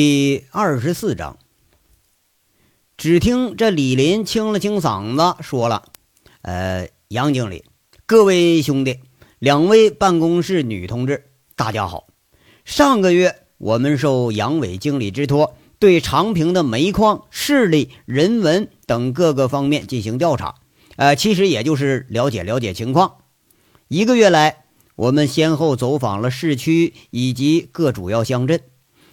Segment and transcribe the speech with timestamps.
[0.00, 1.38] 第二十四章，
[2.96, 5.90] 只听这李林清了清嗓子，说了
[6.42, 7.64] ：“呃，杨经理，
[8.06, 9.00] 各位兄弟，
[9.40, 11.24] 两位办公室女同志，
[11.56, 12.06] 大家好。
[12.64, 20.54] 上个月我们受杨伟经理之托，对长平的煤矿、势力、人文等各个方面进行调查。
[20.94, 23.16] 呃，其实也就是了解了解情况。
[23.88, 28.60] 一个月来，我们先后走访了市区以及各主要乡镇。”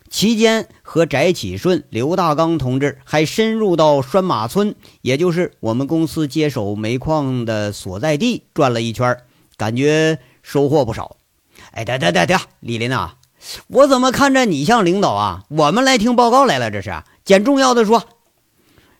[0.10, 9.18] 期间和翟启顺、刘大刚同志还深入到拴马村，也就是我们公司接手煤矿的所在地转了一圈，
[9.58, 11.18] 感觉收获不少。
[11.72, 13.16] 哎，得得得得，李林呐，
[13.68, 15.44] 我怎么看着你像领导啊？
[15.50, 18.04] 我们来听报告来了，这是捡重要的说。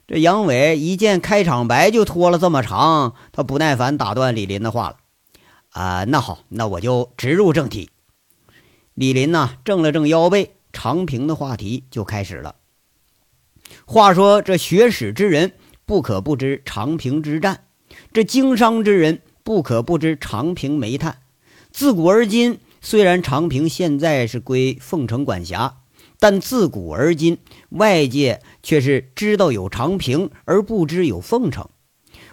[0.08, 4.96] 这杨伟一见开场白就拖了这么长，他不耐烦打断李林的话了。
[5.70, 7.90] 啊，那好，那我就直入正题。
[8.94, 10.55] 李林呐，正了正腰背。
[10.76, 12.56] 长平的话题就开始了。
[13.86, 15.52] 话说，这学史之人
[15.86, 17.54] 不可不知长平之战；
[18.12, 21.20] 这经商之人不可不知长平煤炭。
[21.72, 25.78] 自古而今，虽然长平现在是归凤城管辖，
[26.20, 27.38] 但自古而今，
[27.70, 31.70] 外界却是知道有长平，而不知有凤城。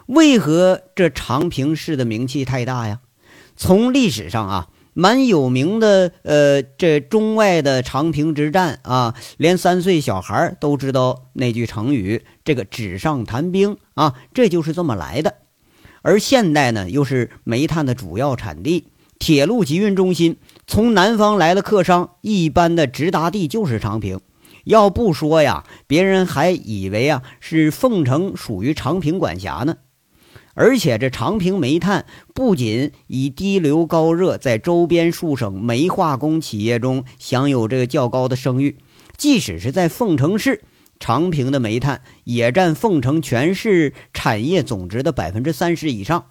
[0.07, 2.99] 为何这长平市的名气太大呀？
[3.55, 4.67] 从历史上啊。
[4.93, 15.35] 蛮有名的，呃，这中外的长平之战啊，连三岁小孩都知道那句成语，这个纸上谈兵啊，这就是这么来的。
[16.01, 24.19] 而现代呢，又是煤炭的主要产地，铁路集运中心，从南方来的客商一般的直达地就是长平。
[24.65, 29.77] 要不说呀，别人还以为啊是凤城属于长平管辖呢。
[30.53, 38.77] 而且这长平煤炭不仅以低硫高热，在周边数省煤化工企业中享有这个较高的声誉，
[39.17, 40.63] 即使是在凤城市，
[40.99, 46.27] 长平的煤炭也占凤城全市产业总值的百分之三十以上。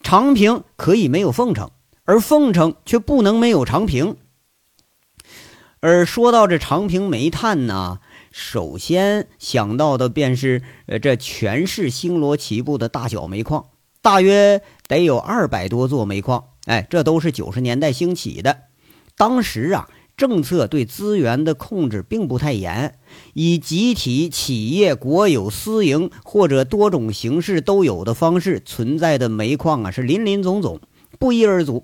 [0.00, 1.70] 长平可以没有凤城，
[2.04, 4.16] 而凤城却不能没有长平。
[5.80, 7.98] 而说到这长平煤炭呢？
[8.30, 13.66] 首先想到的便是，呃，这全市星罗棋布的大小煤矿，
[14.00, 16.44] 大约得有二百多座煤矿。
[16.66, 18.58] 哎，这都是九十年代兴起的。
[19.16, 22.98] 当时啊，政策对资源的控制并不太严，
[23.34, 30.80] 以集体、企业、国有、私营或者多种形式都有的方式存在的煤矿啊，是林林总总，
[31.18, 31.82] 不一而足。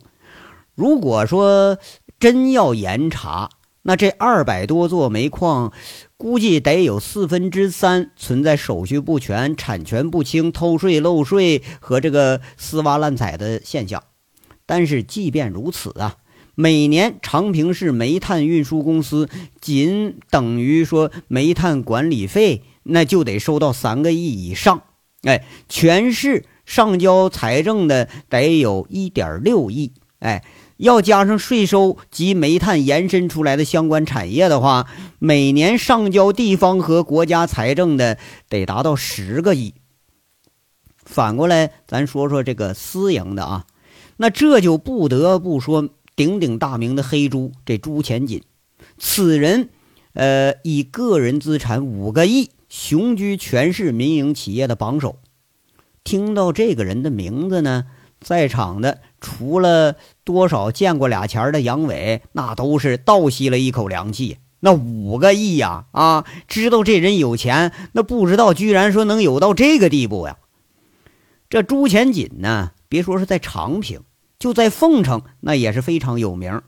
[0.77, 1.79] 如果说
[2.21, 3.51] 真要严查，
[3.83, 5.73] 那这二百多座煤矿。
[6.19, 14.03] 估计得有四分之三存在手续不全、产权不清、偷税漏税和这个私挖滥采的现象。
[14.65, 16.17] 但是即便如此啊，
[16.55, 19.29] 每年长平市煤炭运输公司
[19.61, 24.83] 仅等于说煤炭管理费，那就得收到三个亿以上。
[25.23, 29.93] 哎，全市上交财政的得有一点六亿。
[30.21, 30.43] 哎。
[30.79, 34.87] 要加上税收及煤炭延伸出来的相关产业的话，
[35.19, 39.75] 每年上交地方和国家财政的得达到十个亿。
[41.05, 43.67] 反过来，咱说说这个私营的啊，
[44.19, 48.43] 那这就不得不说鼎鼎大名的黑猪这朱钱锦，
[48.99, 49.71] 此人，
[50.13, 55.19] 呃，以个人资产五个亿，雄居全市民营企业的榜首。
[56.05, 57.87] 听到这个人的名字呢？
[58.19, 64.39] 在场的除了多少见过俩钱的杨伟，那都是倒吸了一口凉气。
[64.61, 70.37] 那五个亿呀，啊，知道这人有钱，那不知道居然说能有到这个地步呀。
[71.51, 74.03] 这朱前锦呢，别说是在长平，
[74.39, 76.63] 就在凤城，那也是非常有名。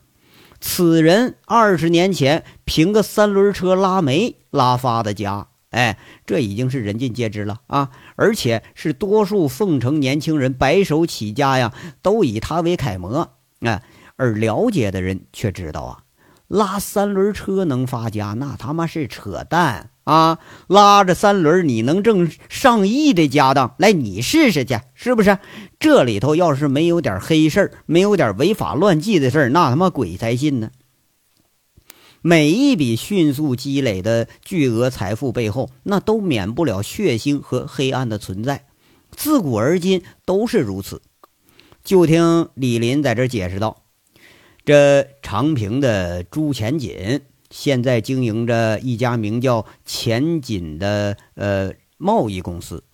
[0.60, 5.46] 此人二十年前凭个三轮车拉煤拉发的家。
[5.70, 7.90] 哎，这已经是人尽皆知了啊！
[8.16, 13.82] 而且是多数凤城年轻人白手起家呀，都以他为楷模啊。
[14.16, 15.98] 而了解的人却知道啊，
[16.48, 20.38] 拉三轮车能发家，那他妈是扯淡啊！
[20.66, 25.38] 拉着三轮你能挣上亿的家当，来你试试去，是不是？
[25.78, 30.70] 这里头要是没有点黑事儿，没有点违法乱纪的事儿，那他妈鬼才信呢！
[32.30, 38.66] 每一笔迅速积累的巨额财富背后，那都免不了血腥和黑暗的存在，
[39.10, 41.00] 自古而今都是如此。
[41.82, 43.84] 就听李林在这解释道
[44.66, 52.84] ：“这长平的朱前锦现在经营着一家名叫前锦的呃贸易公司。”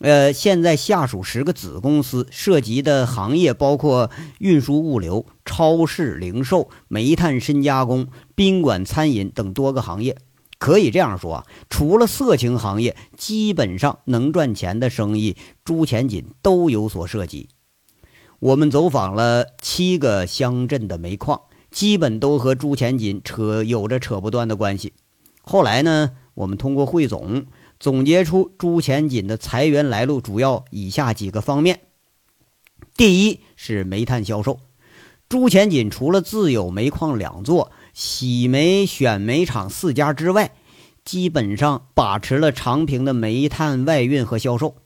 [0.00, 10.18] 呃，现在下属十个子公司，涉及的行业包括运输物流、超市零售、煤炭深加工、宾馆餐饮等多个行业，
[10.58, 17.48] 可以这样说啊，除了色情行业，基本上能赚钱的生意，朱前锦都有所涉及。
[18.40, 24.92] 我们走访了七个乡镇的煤矿，基本都和朱前锦扯有着扯不断的关系。
[25.40, 27.46] 后来呢，我们通过汇总，
[27.84, 31.80] 总结出朱前锦的财源来路主要以下几个方面：
[32.96, 34.58] 第一是煤炭销售。
[35.28, 40.52] 朱前锦除了自有煤矿两座、洗煤、选煤厂四家之外，
[41.04, 44.76] 基本上把持了长平的煤炭外运和销售。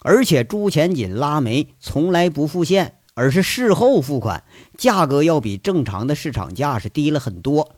[0.00, 4.44] 而且朱前锦拉煤从来不付现，而是事后付款，
[4.78, 7.76] 价格要比正常的市场价是低了很多。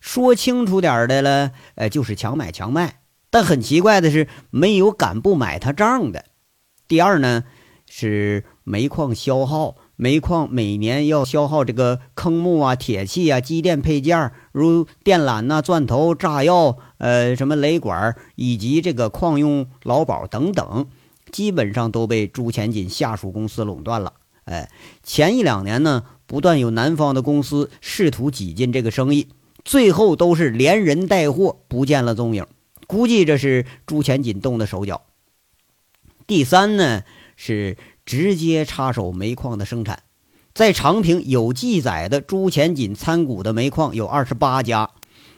[0.00, 3.00] 说清楚点的了，呃，就是强买强卖。
[3.34, 6.26] 但很奇怪的是，没有敢不买他账的。
[6.86, 7.42] 第二呢，
[7.90, 9.74] 是煤矿消耗。
[9.96, 20.86] 煤矿每年要消耗这个坑木啊、铁器啊、机电配件，如电缆呐、钻头、炸药、呃什么雷管，以及这个矿用劳保等等，
[21.32, 24.12] 基本上都被朱前锦下属公司垄断了。
[24.44, 24.70] 哎，
[25.02, 29.26] 前一两年呢，不断有南方的公司试图挤进这个生意，
[29.64, 32.46] 最后都是连人带货不见了踪影。
[32.86, 35.02] 估计这是朱钱锦动的手脚。
[36.26, 37.02] 第三呢
[37.36, 37.76] 是。
[38.06, 40.02] 直接插手煤矿的生产，
[40.52, 44.90] 在长平有记载的朱钱锦参股的煤矿有二十八家，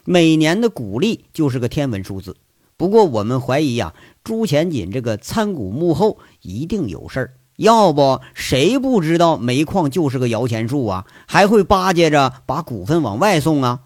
[0.05, 2.37] 每年的股利就是个天文数字。
[2.77, 3.95] 不过我们怀疑啊，
[4.25, 11.07] 朱钱锦这个参股幕后一定有事儿，要不谁不知道煤矿就是个摇钱树啊？
[11.29, 13.83] 还会巴结着把股份往外送啊？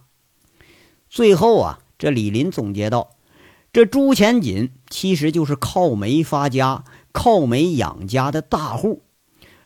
[1.11, 3.11] 最后啊，这李林总结道
[3.73, 9.03] ：“这朱前锦其实就是靠煤发家。”靠煤养家的大户，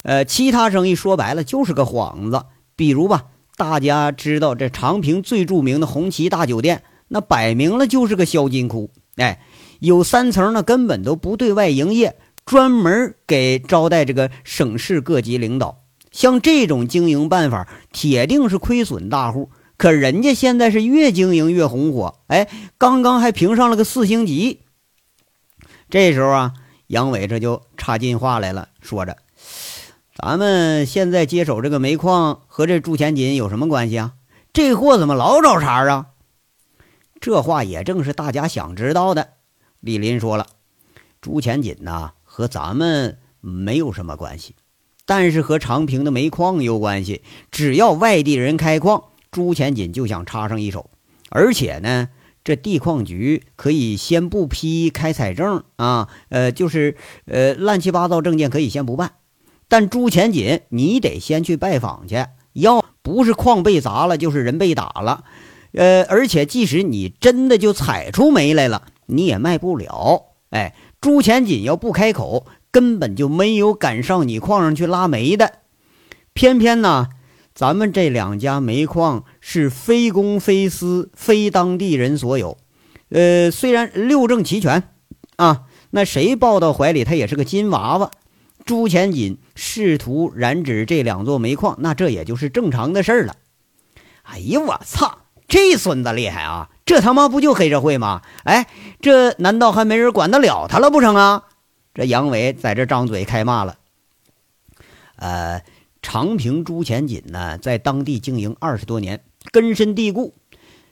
[0.03, 2.43] 呃，其他生意说白了就是个幌子。
[2.75, 3.27] 比如吧，
[3.59, 8.91] 大家知道这长平最著名的红旗大酒店，那摆明了就是个销金窟。
[9.17, 9.43] 哎，
[9.79, 12.17] 有三层呢，根本都不对外营业，
[12.47, 15.83] 专门给招待这个省市各级领导。
[16.11, 19.50] 像这种经营办法，铁定是亏损大户。
[19.76, 22.49] 可人家现在是越经营越红火，哎，
[22.79, 24.61] 刚刚还评上了个四星级。
[25.91, 26.55] 这时候啊。
[26.88, 29.17] 杨伟这就插进话来了，说着
[30.15, 34.12] ：“咱们现在接手这个煤矿和这朱前锦有什么关系啊？
[34.53, 36.09] 这货怎么老找茬啊？”
[37.21, 39.31] 这话也正是大家想知道的。
[39.81, 40.47] 李林说了
[41.23, 44.55] ：“朱前锦呐，和咱们没有什么关系，
[45.06, 47.23] 但是和长平的煤矿有关系。
[47.50, 49.05] 只要外地人开矿，
[49.35, 50.89] 朱前锦就想插上一手，
[51.29, 52.09] 而且呢。”
[52.47, 56.95] 这地矿局可以先不批开采证啊，呃，就是
[57.25, 59.13] 呃乱七八糟证件可以先不办，
[59.67, 62.23] 但朱前锦你得先去拜访去，
[62.53, 65.25] 要不是矿被砸了，就是人被打了，
[65.73, 70.25] 呃，而且即使你真的就采出煤来了，你也卖不了。
[70.51, 75.61] 哎，朱前锦要不开口，根本就没有敢上你矿上去拉煤的，
[76.35, 77.09] 偏偏呢。
[77.55, 82.59] 咱们这两家煤矿是非公非私，非当地人所有。
[83.11, 84.83] 呃，虽然六证齐全，
[85.37, 88.11] 啊，那谁抱到怀里他也是个金娃娃。
[88.65, 93.37] 朱前锦试图染指这两座煤矿，那这也就是正常的事儿了。
[94.25, 96.71] 哎呀，我操，这孙子厉害啊！
[96.85, 98.23] 这他妈不就黑社会吗？
[98.43, 98.67] 哎，
[99.00, 101.45] 这难道还没人管得了他了不成啊？
[101.95, 103.76] 这杨伟在这张嘴开骂了。
[105.14, 105.62] 呃。
[106.04, 110.34] 长平朱前锦呢，在当地经营二十多年，根深蒂固。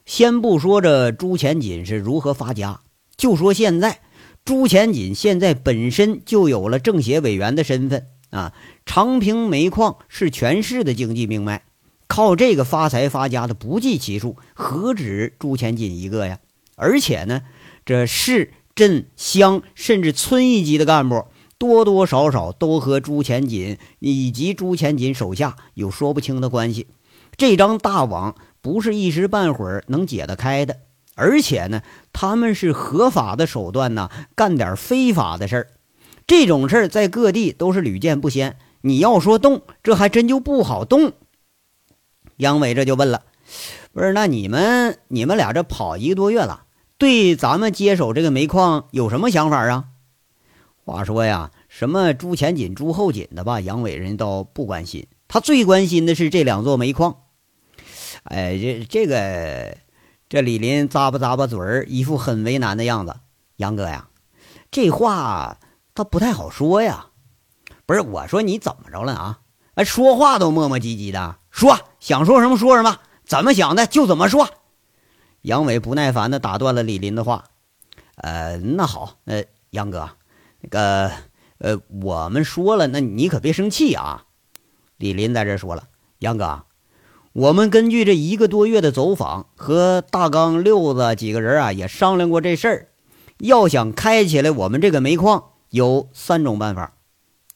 [0.06, 2.80] 先不说这朱前锦是如何发家，
[3.14, 4.00] 就说现在，
[4.42, 8.54] 朱前锦现在本身就有了政协委员的身份啊。
[8.86, 11.62] 长平煤矿是全市的经济命脉，
[12.06, 16.38] 靠这个发财发家的不计其数，何止朱前锦一个呀？
[16.74, 17.42] 而且呢，
[17.84, 21.26] 这市镇乡甚至村一级的干部。
[21.62, 26.88] 多多少少都和朱前锦以及朱前锦手下有说不清的关系，
[27.36, 30.78] 这张大网不是一时半会儿能解得开的。
[31.14, 35.68] 而且呢，他们是合法的手段呢，干点非法的事儿，
[36.26, 38.56] 这种事儿在各地都是屡见不鲜。
[38.80, 41.12] 你要说动，这还真就不好动。
[42.38, 43.22] 杨伟这就问了
[43.94, 46.64] ：“不是，那你们你们俩这跑一个多月了，
[46.98, 49.84] 对咱们接手这个煤矿有什么想法啊？”
[50.84, 57.18] 话说呀，什么朱前锦、朱后锦的吧，杨伟人倒不关心，他最关心的是这两座煤矿。
[58.24, 59.76] 哎，这这个，
[60.28, 63.14] 这李林咂巴咂巴嘴儿，一副很为难的样子。
[63.56, 64.08] 杨哥呀，
[64.70, 65.58] 这话
[65.94, 67.06] 他不太好说呀。
[67.86, 69.40] 不是我说你怎么着了啊？
[69.74, 74.48] 哎，说话都磨磨唧唧的，说想说什么说什么，怎么想的就怎么说。
[75.42, 77.44] 杨伟不耐烦的打断了李林的话
[78.16, 80.08] ：“呃，那好，呃，杨哥，
[80.62, 81.10] 那个，
[81.58, 84.24] 呃，我们说了，那你可别生气啊。”
[84.96, 85.88] 李林在这说了
[86.20, 86.64] ：“杨哥，
[87.32, 92.88] 我们根据这一个多月的走访，和大刚、六子几个人啊也商量过这事儿。
[93.38, 96.94] 要想开起来我们这个煤矿，有三种办法。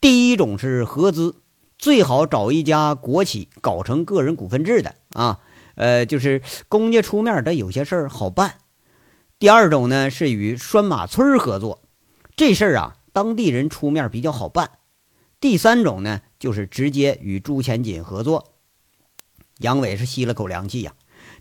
[0.01, 1.37] 第一种是合资，
[1.79, 5.41] 最好找一家国企，搞成个人股份制的啊。”
[5.77, 8.55] 呃，就是公家出面，他有些事儿好办。
[9.39, 11.83] 第二种呢，是与拴马村合作，
[12.37, 14.73] 这事儿啊，当地人出面比较好办。
[15.41, 18.53] 第三种呢，就是直接与朱前锦合作。
[19.59, 20.93] 杨伟是吸了口凉气呀，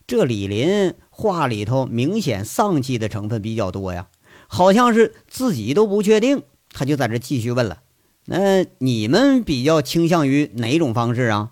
[0.08, 4.08] 这李林话里头明显丧气的成分比较多呀，
[4.48, 6.44] 好像是自己都不确定。
[6.70, 7.82] 他就在这继续问了
[8.26, 11.52] ：“那你们比较倾向于哪种方式啊？”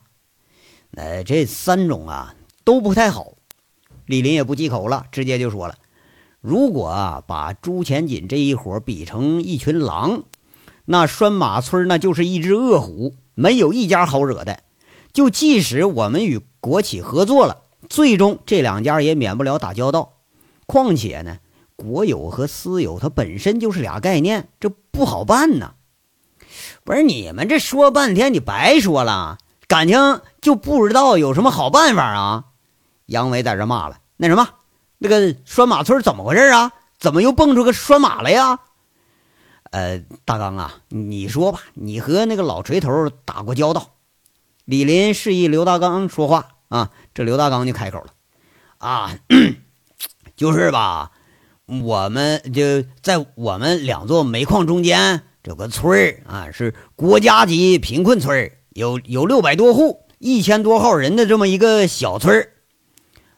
[0.96, 2.36] 呃，这三种啊。
[2.66, 3.34] 都不太好，
[4.06, 5.76] 李林也不忌口了，直接就说了
[6.44, 10.24] ：“如果啊，把朱前锦这一伙比成一群狼，
[10.84, 14.60] 那拴马村那就是一只恶虎，没有一家好惹的。
[15.14, 20.16] 就即使我们与国企合作了，最终这两家也免不了打交道。
[20.66, 21.38] 况且呢，
[21.78, 25.76] 国有和私有它本身就是俩概念，这不好办呐。
[26.84, 29.38] 不是你们这说半天，你白说了，
[29.70, 32.44] 感情就不知道有什么好办法啊？”
[33.08, 34.50] 杨伟在这骂了：“那什么，
[35.04, 36.72] 那个拴马村怎么回事啊？
[36.98, 38.58] 怎么又蹦出个拴马来呀？”
[39.72, 43.96] 呃，大刚啊，你说吧，你和那个老锤头打过交道。
[44.64, 48.14] 李林示意刘大刚说话啊，这刘大刚就开口了
[48.80, 49.12] ：“啊，
[50.38, 51.12] 就是吧，
[51.66, 62.50] 我们就在我们两座煤矿中间，有个村儿啊，是国家级贫困村有有六百多户，一千多号人的这么一个小村儿。”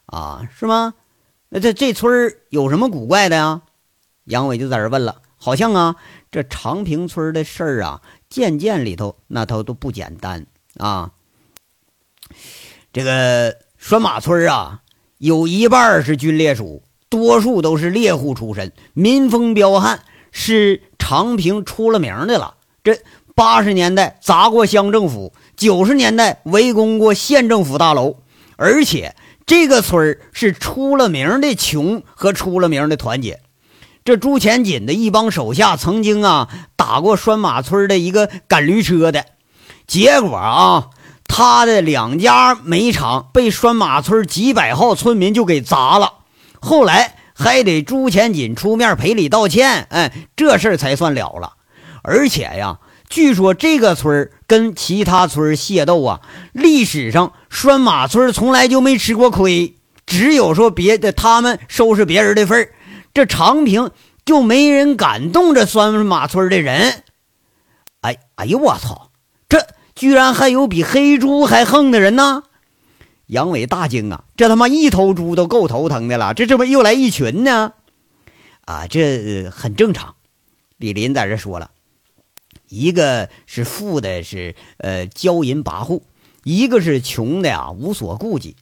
[0.05, 0.93] 啊，是吗？
[1.49, 3.61] 那这这村有什么古怪的呀？
[4.25, 5.21] 杨伟就在这问了。
[5.37, 5.95] 好像啊，
[6.31, 10.47] 这长平村的事儿啊，件件里头那头都不简单
[10.77, 11.11] 啊。
[12.91, 14.81] 这个拴马村啊，
[15.19, 19.99] 有一半是军烈属，多数都是猎户出身，民风彪悍，
[20.31, 22.55] 是长平出了名的了。
[22.83, 22.97] 这
[23.35, 28.17] 八十年代砸过乡政府，九十年代围攻过县政府大楼，
[28.55, 29.15] 而且。
[29.45, 33.41] 这个村儿是出了名的穷和出了名的团结。
[34.03, 39.25] 这朱前锦的一帮手下曾经啊打过拴马村的一个赶驴车的，
[39.87, 40.89] 结果啊
[41.27, 46.13] 他的两家煤厂被拴马村几百号村民就给砸了。
[46.59, 51.53] 后来还得朱前锦出面赔礼道歉，哎，这事儿才算了了。
[52.03, 52.79] 而且呀。
[53.09, 56.21] 据说这个村跟其他村械斗啊，
[56.51, 62.73] 历史上拴马村从来就没吃过亏，只有说别的他们收拾别人的份儿。
[63.13, 63.91] 这长平
[64.25, 67.03] 就没人敢动这拴马村的人。
[68.01, 69.11] 哎哎呦我操！
[69.47, 72.43] 这居然还有比黑猪还横的人呢！
[73.27, 77.73] 杨伟大惊啊，这他妈一头猪都够头疼的了，这这不又来一群呢？
[78.65, 80.15] 啊，这很正常。
[80.77, 81.71] 李林在这说了。
[82.75, 86.01] 一个是富的，是呃骄淫跋扈；
[86.43, 88.57] 一个是穷的呀，无所顾忌。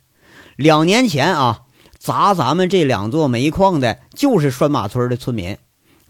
[0.55, 1.62] 两年前啊，
[1.98, 5.58] 砸咱们这两座煤矿的，就是拴马村的村民。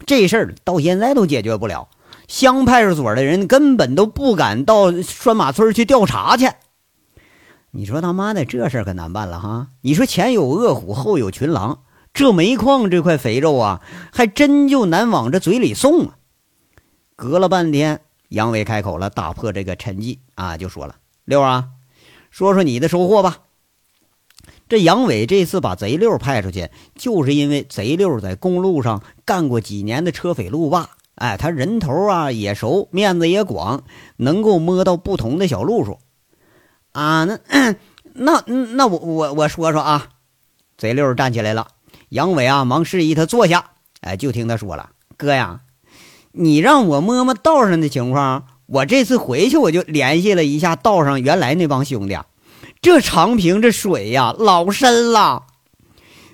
[0.04, 1.88] 这事儿到现在都解决不了，
[2.28, 6.50] 乡派出所的人根本都不敢到拴马村去调查去。
[7.70, 9.68] 你说他妈的这事儿可难办了哈！
[9.80, 11.80] 你说前有恶虎，后有群狼，
[12.12, 13.80] 这煤矿这块肥肉啊，
[14.12, 16.14] 还真就难往这嘴里送啊！
[17.16, 21.68] 隔了半天，杨伟开口了，打破这个沉寂啊，就说了：“六啊，
[22.30, 23.38] 说说你的收获吧。”
[24.68, 33.84] 这杨伟这次把贼六派出去，就是因为贼六在公路上干过几年的车匪路霸，哎，他人头啊也熟，面子也广，
[34.16, 36.00] 能够摸到不同的小路数
[36.92, 37.24] 啊。
[37.24, 37.38] 那
[38.14, 40.08] 那那我我我说说啊，
[40.76, 41.68] 贼六站起来了，
[42.08, 45.60] 杨伟啊忙示意他坐下，哎，就听他说了：“哥呀。”
[46.36, 52.18] 你让我摸摸道上的情况，我这次回去我就联系了一下道上原来那帮兄弟，
[52.82, 55.44] 这长平这水呀老深了。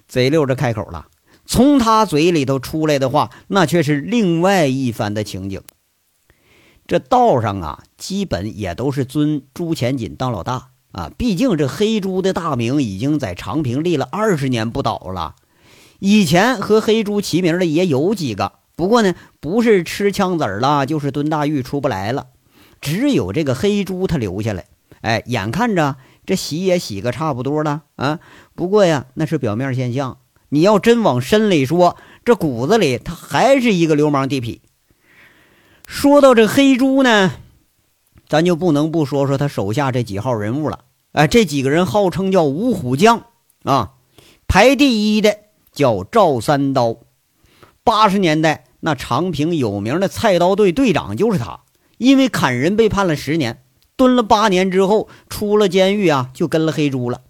[0.09, 1.09] 贼溜着开口了，
[1.45, 5.61] 从他嘴里头出来的话，那却是另外一番的情景。
[6.87, 15.37] 这道上啊，基本也都是尊朱前锦当老大啊，毕竟这黑猪的大名已经在长平立了二十年不倒了。
[15.99, 18.60] 以前和黑猪齐名的也有几个。
[18.81, 22.29] 不过呢，不是吃枪子儿了，就是蹲大狱出不来了。
[22.81, 24.65] 只有这个黑猪他留下来，
[25.03, 28.21] 哎，眼看着这洗也洗个差不多了啊。
[28.55, 30.17] 不过呀，那是表面现象，
[30.49, 34.61] 你要真往深里说，这骨子里他还是一个流氓地痞。
[35.87, 37.33] 说到这黑猪呢，
[38.31, 40.87] 咱就不能不说说他手下这几号人物了。
[41.13, 43.27] 哎，这几个人号称叫五虎将
[43.65, 43.93] 啊，
[44.49, 45.37] 排第一的
[45.71, 46.97] 叫赵三刀。
[47.83, 51.61] 八十年代那长平有名的菜刀队队长就是他，
[51.99, 53.63] 因为砍人被判了十年，
[53.97, 57.21] 蹲了八年之后出了监狱啊，就跟了黑猪了。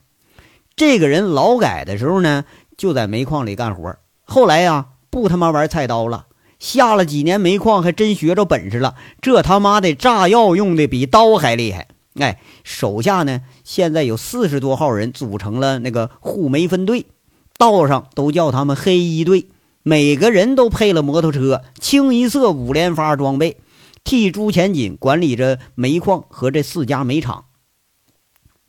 [0.76, 2.44] 这个人劳改的时候呢，
[2.76, 3.96] 就在煤矿里干活。
[4.22, 6.26] 后来呀，不他妈玩菜刀了，
[6.58, 8.94] 下了几年煤矿，还真学着本事了。
[9.20, 11.88] 这他妈的炸药用的比刀还厉害。
[12.14, 17.06] 哎，手下呢，现在有四十多号人组成了那个护煤分队，
[17.58, 19.48] 道上都叫他们黑衣队。
[19.82, 23.56] 每个人都配了摩托车，清一色五连发装备，
[24.04, 27.46] 替朱前锦管理着煤矿和这四家煤厂。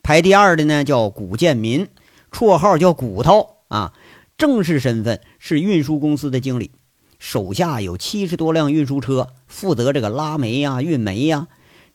[0.02, 1.88] 排第二的呢，叫古建民。
[2.30, 3.92] 绰号叫骨头啊，
[4.38, 6.70] 正式身份是运输公司的经理，
[7.18, 11.48] 手下有七十多辆运输车，负责这个拉煤呀、运煤呀。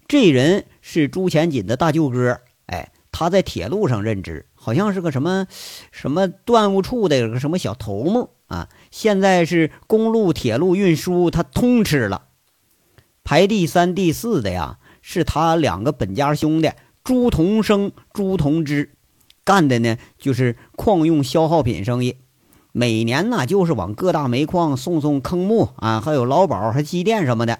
[0.08, 5.48] 这人是朱前锦的大舅哥，哎，他在铁路上任职，好像是个什么
[5.92, 8.68] 什么段务处的个什么小头目啊。
[8.92, 12.24] 现在是公路、铁路运输，他通吃了。
[13.24, 16.72] 排第三、第四的呀，是他两个本家兄弟
[17.04, 18.92] 朱同生、朱同之。
[19.44, 22.18] 干的呢，就是矿用消耗品生意，
[22.74, 27.60] 每年呢就是往各大煤矿送送坑木啊，还有劳保、还机电什么的。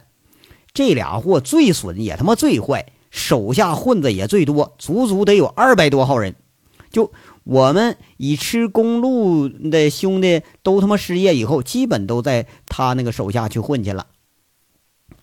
[0.74, 6.36] 这俩货最损也他妈最坏，手下混子也最多，足足得有二百多号人。
[6.92, 7.12] 就
[7.48, 14.08] 我们以吃公路的兄弟都他妈失业以后，基本都在他那个手下去混去了。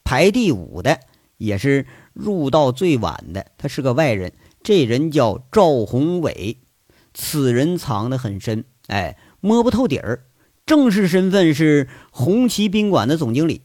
[0.05, 1.01] 排第五的
[1.37, 4.33] 也是入道最晚的，他是个外人。
[4.63, 6.57] 这人叫赵宏伟，
[7.13, 10.25] 此人藏得很深，哎，摸不透底儿。
[10.65, 13.61] 正式身份是红旗宾馆的总经理，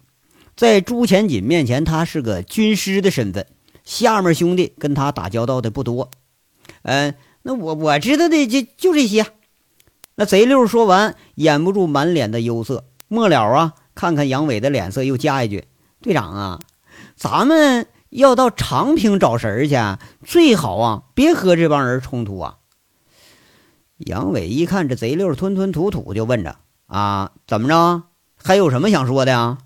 [0.57, 3.45] 在朱前锦面前，他是个军师的身份。
[3.85, 6.09] 下面兄弟跟他打交道的不多。
[6.81, 9.25] 嗯，那我我知道的就就这些。
[10.15, 12.85] 那贼六说完，掩不住满脸的忧色。
[13.07, 15.65] 末了啊，看看杨伟的脸色，又加一句
[16.01, 16.59] ：“队长啊，
[17.15, 19.75] 咱们。”要到长平找神去，
[20.25, 22.57] 最好啊，别和这帮人冲突啊。
[23.99, 26.55] 杨伟一看这贼六吞吞吐吐，就问着
[26.89, 28.01] ：“啊，怎么着？
[28.35, 29.59] 还有什么想说的啊？”“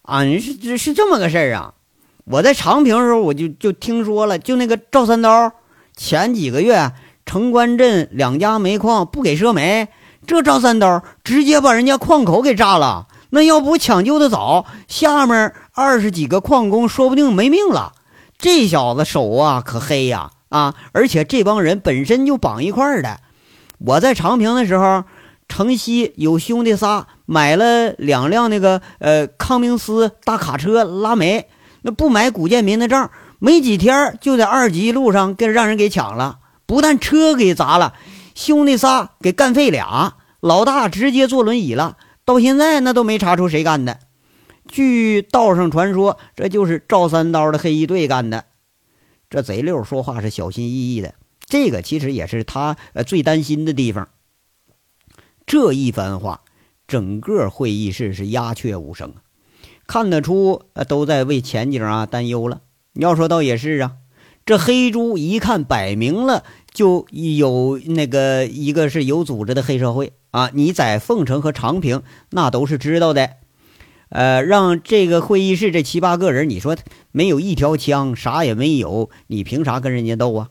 [0.00, 1.74] 啊，是是这么个事儿啊。
[2.24, 5.52] 我在长平时候，我就就听说了，就那个赵三刀，
[5.98, 6.92] 前几个月
[7.26, 9.88] 城关镇两家煤矿不给赊煤，
[10.26, 17.92] 这赵三刀直接把人家矿口给炸了。”那要不抢救的早，下面二十几个矿工说不定没命了。
[18.38, 20.74] 这小子手啊可黑呀啊！
[20.92, 23.20] 而且这帮人本身就绑一块儿的。
[23.78, 25.04] 我在长平的时候，
[25.46, 31.48] 城西有兄弟仨买了两辆那个呃康明斯大卡车拉煤，
[31.82, 37.94] 那不买古建民的账，没几天就在二级路上给让人给抢了，不但车给砸了，
[38.34, 41.96] 兄弟仨给干废俩，老大直接坐轮椅了。
[42.24, 44.00] 到现在那都没查出谁干的。
[44.66, 48.44] 据道上传说，这就是赵三刀的黑衣队干的。
[49.30, 51.14] 这贼六说话是小心翼翼的，
[51.46, 54.08] 这个其实也是他呃最担心的地方。
[55.46, 56.42] 这一番话，
[56.86, 59.14] 整个会议室是鸦雀无声，
[59.86, 62.60] 看得出呃都在为前景啊担忧了。
[62.98, 63.96] 要说倒也是啊，
[64.44, 70.12] 这黑猪一看摆明了就有那个一个是有组织的黑社会。
[70.30, 70.50] 啊！
[70.52, 73.30] 你在凤城和长平，那都是知道的。
[74.10, 76.76] 呃，让这个会议室这七八个人，你说
[77.12, 80.50] 没有一条枪，啥也没有，你凭啥跟人家斗啊？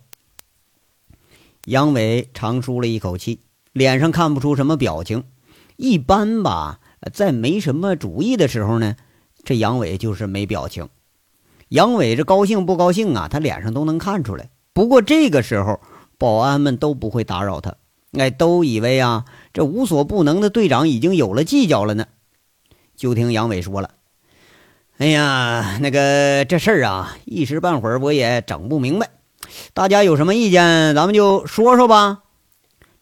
[1.65, 5.25] 杨伟长舒了一口气，脸上看不出什么表情。
[5.75, 6.79] 一般吧，
[7.13, 8.95] 在没什么主意的时候呢，
[9.43, 10.89] 这杨伟就是没表情。
[11.69, 13.27] 杨伟这高兴不高兴啊？
[13.29, 14.49] 他脸上都能看出来。
[14.73, 15.79] 不过这个时候，
[16.17, 17.75] 保安们都不会打扰他。
[18.17, 22.05] 哎，都以为啊，这无所不能的队长已经有了计较了呢。
[22.95, 23.91] 就听杨伟说了
[24.97, 29.09] ：“哎呀，那个这事儿啊，一时半会儿我也整不明白。
[29.73, 32.23] 大家有什么意见，咱们就说说吧。”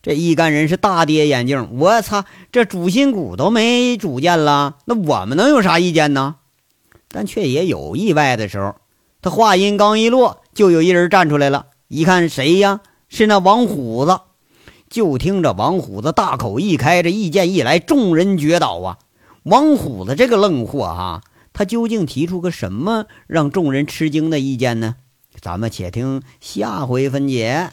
[0.02, 6.36] 这一干人是大跌眼镜，我操，这主心骨都没主见了，那我们能有啥意见呢？
[7.10, 8.76] 但却也有意外的时候。
[9.22, 11.68] 他话音刚一落，就有一人站出来了。
[11.88, 12.82] 一看谁呀？
[13.10, 14.20] 是那王虎子。
[14.90, 18.98] 就听着王虎子大口一开，这意见一来，众人绝倒啊！
[19.44, 21.22] 王虎子这个愣货哈，
[21.54, 24.96] 他究竟提出个什么让众人吃惊的意见呢？
[25.42, 27.72] 咱们且听下回分解。